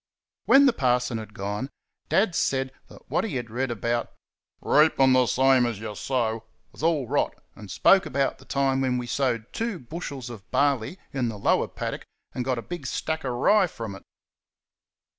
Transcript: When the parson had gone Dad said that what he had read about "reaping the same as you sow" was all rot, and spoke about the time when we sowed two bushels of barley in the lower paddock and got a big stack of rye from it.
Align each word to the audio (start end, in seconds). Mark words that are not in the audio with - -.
When 0.45 0.65
the 0.65 0.73
parson 0.73 1.19
had 1.19 1.35
gone 1.35 1.69
Dad 2.09 2.33
said 2.33 2.71
that 2.89 3.07
what 3.11 3.23
he 3.23 3.35
had 3.35 3.51
read 3.51 3.69
about 3.69 4.11
"reaping 4.59 5.13
the 5.13 5.27
same 5.27 5.67
as 5.67 5.79
you 5.79 5.93
sow" 5.93 6.45
was 6.71 6.81
all 6.81 7.05
rot, 7.07 7.35
and 7.55 7.69
spoke 7.69 8.07
about 8.07 8.39
the 8.39 8.45
time 8.45 8.81
when 8.81 8.97
we 8.97 9.05
sowed 9.05 9.53
two 9.53 9.77
bushels 9.77 10.31
of 10.31 10.49
barley 10.49 10.97
in 11.13 11.29
the 11.29 11.37
lower 11.37 11.67
paddock 11.67 12.07
and 12.33 12.43
got 12.43 12.57
a 12.57 12.63
big 12.63 12.87
stack 12.87 13.23
of 13.23 13.33
rye 13.33 13.67
from 13.67 13.93
it. 13.93 14.01